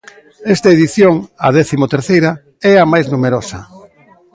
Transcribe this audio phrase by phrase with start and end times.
[0.55, 1.15] Esta edición,
[1.47, 2.31] a décimo terceira,
[2.71, 3.59] é a máis numerosa.